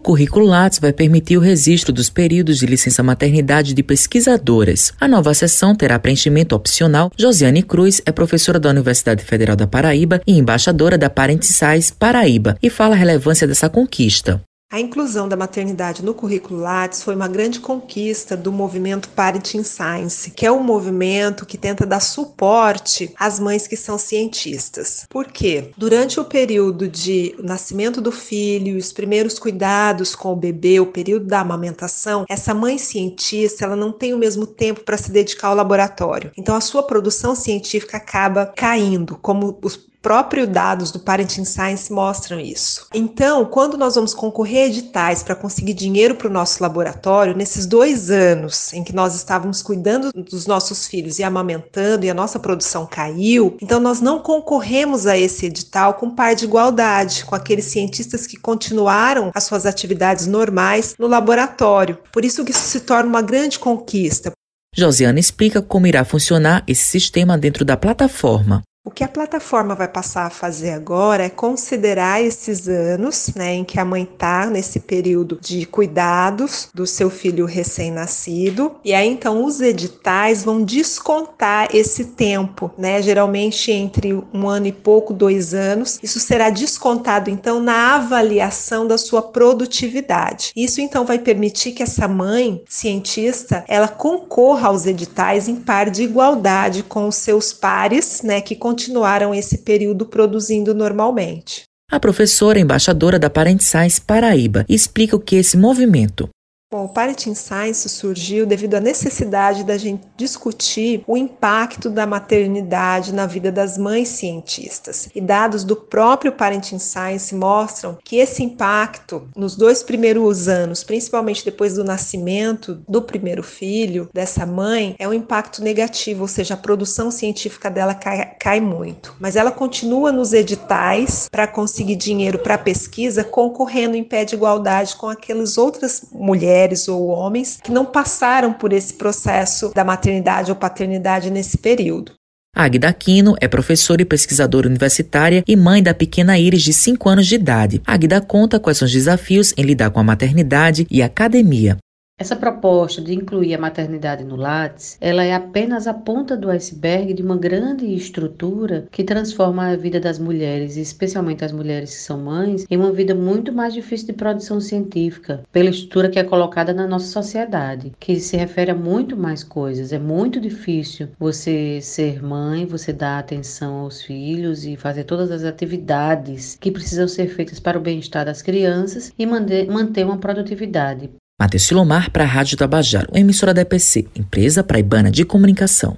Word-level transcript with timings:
currículo 0.00 0.46
Lattes 0.46 0.78
vai 0.78 0.92
permitir 0.92 1.36
o 1.36 1.40
registro 1.40 1.92
dos 1.92 2.10
períodos 2.10 2.58
de 2.58 2.66
licença 2.66 3.02
maternidade 3.02 3.74
de 3.74 3.82
pesquisadoras. 3.82 4.92
A 5.00 5.06
nova 5.06 5.32
sessão 5.34 5.74
terá 5.74 5.98
preenchimento 5.98 6.54
opcional. 6.54 7.12
Josiane 7.16 7.62
Cruz 7.62 8.02
é 8.04 8.10
professora 8.10 8.58
da 8.58 8.70
Universidade 8.70 9.24
Federal 9.24 9.56
da 9.56 9.66
Paraíba 9.66 10.20
e 10.26 10.36
embaixadora 10.36 10.98
da 10.98 11.08
Parent 11.08 11.42
Size 11.42 11.92
Paraíba 11.92 12.56
e 12.62 12.68
fala 12.68 12.94
a 12.94 12.98
relevância 12.98 13.46
dessa 13.46 13.68
conquista. 13.68 14.40
A 14.72 14.78
inclusão 14.78 15.28
da 15.28 15.36
maternidade 15.36 16.04
no 16.04 16.14
currículo 16.14 16.60
Lattes 16.60 17.02
foi 17.02 17.16
uma 17.16 17.26
grande 17.26 17.58
conquista 17.58 18.36
do 18.36 18.52
movimento 18.52 19.08
Parenting 19.08 19.64
Science, 19.64 20.30
que 20.30 20.46
é 20.46 20.52
um 20.52 20.62
movimento 20.62 21.44
que 21.44 21.58
tenta 21.58 21.84
dar 21.84 21.98
suporte 21.98 23.12
às 23.18 23.40
mães 23.40 23.66
que 23.66 23.76
são 23.76 23.98
cientistas. 23.98 25.06
Por 25.10 25.26
quê? 25.26 25.72
Durante 25.76 26.20
o 26.20 26.24
período 26.24 26.86
de 26.86 27.34
nascimento 27.42 28.00
do 28.00 28.12
filho, 28.12 28.78
os 28.78 28.92
primeiros 28.92 29.40
cuidados 29.40 30.14
com 30.14 30.32
o 30.32 30.36
bebê, 30.36 30.78
o 30.78 30.86
período 30.86 31.26
da 31.26 31.40
amamentação, 31.40 32.24
essa 32.28 32.54
mãe 32.54 32.78
cientista, 32.78 33.64
ela 33.64 33.74
não 33.74 33.90
tem 33.90 34.14
o 34.14 34.18
mesmo 34.18 34.46
tempo 34.46 34.82
para 34.82 34.96
se 34.96 35.10
dedicar 35.10 35.48
ao 35.48 35.56
laboratório. 35.56 36.30
Então 36.38 36.54
a 36.54 36.60
sua 36.60 36.84
produção 36.84 37.34
científica 37.34 37.96
acaba 37.96 38.46
caindo, 38.46 39.18
como 39.20 39.58
os 39.62 39.89
próprios 40.02 40.48
dados 40.48 40.90
do 40.90 40.98
Parenting 40.98 41.44
Science 41.44 41.92
mostram 41.92 42.40
isso. 42.40 42.86
Então, 42.94 43.44
quando 43.44 43.76
nós 43.76 43.94
vamos 43.94 44.14
concorrer 44.14 44.64
a 44.64 44.66
editais 44.66 45.22
para 45.22 45.34
conseguir 45.34 45.74
dinheiro 45.74 46.14
para 46.14 46.28
o 46.28 46.32
nosso 46.32 46.62
laboratório, 46.62 47.36
nesses 47.36 47.66
dois 47.66 48.10
anos 48.10 48.72
em 48.72 48.82
que 48.82 48.94
nós 48.94 49.14
estávamos 49.14 49.62
cuidando 49.62 50.12
dos 50.12 50.46
nossos 50.46 50.86
filhos 50.86 51.18
e 51.18 51.22
amamentando 51.22 52.04
e 52.04 52.10
a 52.10 52.14
nossa 52.14 52.38
produção 52.38 52.86
caiu, 52.86 53.56
então 53.60 53.80
nós 53.80 54.00
não 54.00 54.20
concorremos 54.20 55.06
a 55.06 55.16
esse 55.16 55.46
edital 55.46 55.94
com 55.94 56.10
par 56.10 56.34
de 56.34 56.44
igualdade 56.44 57.24
com 57.24 57.34
aqueles 57.34 57.66
cientistas 57.66 58.26
que 58.26 58.36
continuaram 58.36 59.30
as 59.34 59.44
suas 59.44 59.66
atividades 59.66 60.26
normais 60.26 60.94
no 60.98 61.06
laboratório. 61.06 61.98
Por 62.12 62.24
isso 62.24 62.44
que 62.44 62.50
isso 62.50 62.62
se 62.62 62.80
torna 62.80 63.08
uma 63.08 63.22
grande 63.22 63.58
conquista. 63.58 64.32
Josiana 64.74 65.18
explica 65.18 65.60
como 65.60 65.86
irá 65.86 66.04
funcionar 66.04 66.62
esse 66.66 66.84
sistema 66.84 67.36
dentro 67.36 67.64
da 67.64 67.76
plataforma. 67.76 68.62
O 68.90 68.92
que 68.92 69.04
a 69.04 69.08
plataforma 69.08 69.76
vai 69.76 69.86
passar 69.86 70.26
a 70.26 70.30
fazer 70.30 70.72
agora 70.72 71.22
é 71.22 71.30
considerar 71.30 72.20
esses 72.20 72.66
anos, 72.66 73.30
né, 73.36 73.54
em 73.54 73.62
que 73.62 73.78
a 73.78 73.84
mãe 73.84 74.02
está 74.02 74.46
nesse 74.46 74.80
período 74.80 75.38
de 75.40 75.64
cuidados 75.64 76.68
do 76.74 76.84
seu 76.84 77.08
filho 77.08 77.46
recém-nascido, 77.46 78.74
e 78.84 78.92
aí 78.92 79.08
então 79.08 79.44
os 79.44 79.60
editais 79.60 80.42
vão 80.42 80.64
descontar 80.64 81.68
esse 81.72 82.06
tempo, 82.06 82.68
né, 82.76 83.00
geralmente 83.00 83.70
entre 83.70 84.12
um 84.34 84.48
ano 84.48 84.66
e 84.66 84.72
pouco, 84.72 85.14
dois 85.14 85.54
anos. 85.54 86.00
Isso 86.02 86.18
será 86.18 86.50
descontado 86.50 87.30
então 87.30 87.60
na 87.60 87.94
avaliação 87.94 88.88
da 88.88 88.98
sua 88.98 89.22
produtividade. 89.22 90.50
Isso 90.56 90.80
então 90.80 91.04
vai 91.04 91.20
permitir 91.20 91.70
que 91.70 91.84
essa 91.84 92.08
mãe 92.08 92.60
cientista 92.68 93.64
ela 93.68 93.86
concorra 93.86 94.66
aos 94.66 94.84
editais 94.84 95.46
em 95.46 95.54
par 95.54 95.88
de 95.88 96.02
igualdade 96.02 96.82
com 96.82 97.06
os 97.06 97.14
seus 97.14 97.52
pares, 97.52 98.22
né, 98.22 98.40
que 98.40 98.56
continuaram 98.80 99.34
esse 99.34 99.58
período 99.58 100.06
produzindo 100.06 100.74
normalmente. 100.74 101.64
A 101.90 102.00
professora 102.00 102.58
embaixadora 102.58 103.18
da 103.18 103.28
Parent 103.28 103.60
Science 103.60 104.00
Paraíba 104.00 104.64
explica 104.68 105.14
o 105.14 105.20
que 105.20 105.36
é 105.36 105.40
esse 105.40 105.56
movimento. 105.56 106.30
Bom, 106.72 106.84
o 106.84 106.88
Parenting 106.88 107.34
Science 107.34 107.88
surgiu 107.88 108.46
devido 108.46 108.76
à 108.76 108.80
necessidade 108.80 109.64
da 109.64 109.76
gente 109.76 110.06
discutir 110.16 111.02
o 111.04 111.16
impacto 111.16 111.90
da 111.90 112.06
maternidade 112.06 113.12
na 113.12 113.26
vida 113.26 113.50
das 113.50 113.76
mães 113.76 114.08
cientistas. 114.10 115.08
E 115.12 115.20
dados 115.20 115.64
do 115.64 115.74
próprio 115.74 116.30
Parenting 116.30 116.78
Science 116.78 117.34
mostram 117.34 117.98
que 118.04 118.18
esse 118.18 118.44
impacto 118.44 119.28
nos 119.34 119.56
dois 119.56 119.82
primeiros 119.82 120.46
anos, 120.46 120.84
principalmente 120.84 121.44
depois 121.44 121.74
do 121.74 121.82
nascimento 121.82 122.80
do 122.88 123.02
primeiro 123.02 123.42
filho 123.42 124.08
dessa 124.14 124.46
mãe, 124.46 124.94
é 124.96 125.08
um 125.08 125.12
impacto 125.12 125.64
negativo, 125.64 126.22
ou 126.22 126.28
seja, 126.28 126.54
a 126.54 126.56
produção 126.56 127.10
científica 127.10 127.68
dela 127.68 127.94
cai, 127.94 128.36
cai 128.38 128.60
muito. 128.60 129.16
Mas 129.18 129.34
ela 129.34 129.50
continua 129.50 130.12
nos 130.12 130.32
editais 130.32 131.28
para 131.28 131.48
conseguir 131.48 131.96
dinheiro 131.96 132.38
para 132.38 132.56
pesquisa, 132.56 133.24
concorrendo 133.24 133.96
em 133.96 134.04
pé 134.04 134.24
de 134.24 134.36
igualdade 134.36 134.94
com 134.94 135.08
aquelas 135.08 135.58
outras 135.58 136.04
mulheres 136.12 136.59
mulheres 136.60 136.88
ou 136.88 137.08
homens 137.08 137.58
que 137.62 137.72
não 137.72 137.86
passaram 137.86 138.52
por 138.52 138.72
esse 138.72 138.94
processo 138.94 139.72
da 139.74 139.84
maternidade 139.84 140.50
ou 140.50 140.56
paternidade 140.56 141.30
nesse 141.30 141.56
período. 141.56 142.12
Agda 142.54 142.88
Aquino 142.88 143.36
é 143.40 143.46
professora 143.46 144.02
e 144.02 144.04
pesquisadora 144.04 144.66
universitária 144.66 145.42
e 145.46 145.56
mãe 145.56 145.82
da 145.82 145.94
pequena 145.94 146.38
Iris 146.38 146.62
de 146.62 146.72
5 146.72 147.08
anos 147.08 147.26
de 147.26 147.36
idade. 147.36 147.80
Agda 147.86 148.20
conta 148.20 148.58
quais 148.58 148.76
são 148.76 148.86
os 148.86 148.92
desafios 148.92 149.54
em 149.56 149.62
lidar 149.62 149.90
com 149.90 150.00
a 150.00 150.04
maternidade 150.04 150.86
e 150.90 151.00
a 151.00 151.06
academia. 151.06 151.78
Essa 152.20 152.36
proposta 152.36 153.00
de 153.00 153.14
incluir 153.14 153.54
a 153.54 153.58
maternidade 153.58 154.24
no 154.24 154.36
Lattes, 154.36 154.98
ela 155.00 155.24
é 155.24 155.32
apenas 155.32 155.86
a 155.86 155.94
ponta 155.94 156.36
do 156.36 156.50
iceberg 156.50 157.14
de 157.14 157.22
uma 157.22 157.34
grande 157.34 157.86
estrutura 157.94 158.86
que 158.90 159.02
transforma 159.02 159.68
a 159.68 159.76
vida 159.76 159.98
das 159.98 160.18
mulheres, 160.18 160.76
especialmente 160.76 161.46
as 161.46 161.50
mulheres 161.50 161.94
que 161.94 162.02
são 162.02 162.18
mães, 162.18 162.66
em 162.70 162.76
uma 162.76 162.92
vida 162.92 163.14
muito 163.14 163.54
mais 163.54 163.72
difícil 163.72 164.08
de 164.08 164.12
produção 164.12 164.60
científica, 164.60 165.42
pela 165.50 165.70
estrutura 165.70 166.10
que 166.10 166.18
é 166.18 166.22
colocada 166.22 166.74
na 166.74 166.86
nossa 166.86 167.06
sociedade, 167.06 167.94
que 167.98 168.20
se 168.20 168.36
refere 168.36 168.72
a 168.72 168.74
muito 168.74 169.16
mais 169.16 169.42
coisas. 169.42 169.90
É 169.90 169.98
muito 169.98 170.38
difícil 170.38 171.08
você 171.18 171.80
ser 171.80 172.22
mãe, 172.22 172.66
você 172.66 172.92
dar 172.92 173.18
atenção 173.18 173.76
aos 173.76 174.02
filhos 174.02 174.66
e 174.66 174.76
fazer 174.76 175.04
todas 175.04 175.30
as 175.30 175.42
atividades 175.42 176.58
que 176.60 176.70
precisam 176.70 177.08
ser 177.08 177.28
feitas 177.28 177.58
para 177.58 177.78
o 177.78 177.80
bem-estar 177.80 178.26
das 178.26 178.42
crianças 178.42 179.10
e 179.18 179.24
manter 179.24 180.04
uma 180.04 180.18
produtividade. 180.18 181.08
Matheus 181.40 181.62
Silomar 181.62 182.10
para 182.10 182.22
a 182.22 182.26
Rádio 182.26 182.54
Tabajaro, 182.58 183.08
emissora 183.14 183.54
da 183.54 183.62
EPC, 183.62 184.06
empresa 184.14 184.62
praibana 184.62 185.10
de 185.10 185.24
comunicação. 185.24 185.96